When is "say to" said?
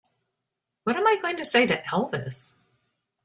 1.45-1.79